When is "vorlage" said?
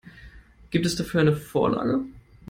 1.35-1.99